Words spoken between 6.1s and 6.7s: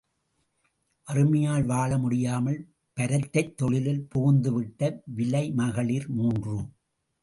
மூன்று.